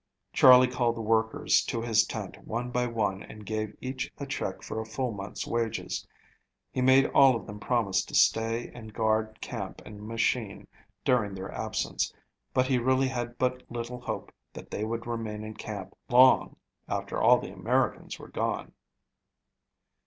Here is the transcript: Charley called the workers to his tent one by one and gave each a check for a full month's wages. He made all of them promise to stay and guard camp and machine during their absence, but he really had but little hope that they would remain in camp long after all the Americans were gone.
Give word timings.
Charley 0.33 0.67
called 0.67 0.95
the 0.95 1.01
workers 1.01 1.63
to 1.65 1.79
his 1.79 2.07
tent 2.07 2.43
one 2.47 2.71
by 2.71 2.87
one 2.87 3.21
and 3.21 3.45
gave 3.45 3.77
each 3.81 4.11
a 4.17 4.25
check 4.25 4.63
for 4.63 4.81
a 4.81 4.83
full 4.87 5.11
month's 5.11 5.45
wages. 5.45 6.07
He 6.71 6.81
made 6.81 7.05
all 7.11 7.35
of 7.35 7.45
them 7.45 7.59
promise 7.59 8.03
to 8.05 8.15
stay 8.15 8.71
and 8.73 8.95
guard 8.95 9.39
camp 9.41 9.79
and 9.85 10.01
machine 10.07 10.67
during 11.05 11.35
their 11.35 11.51
absence, 11.51 12.11
but 12.51 12.65
he 12.65 12.79
really 12.79 13.09
had 13.09 13.37
but 13.37 13.61
little 13.69 14.01
hope 14.01 14.31
that 14.53 14.71
they 14.71 14.83
would 14.83 15.05
remain 15.05 15.43
in 15.43 15.53
camp 15.53 15.95
long 16.09 16.55
after 16.89 17.21
all 17.21 17.37
the 17.37 17.53
Americans 17.53 18.17
were 18.17 18.29
gone. 18.29 18.73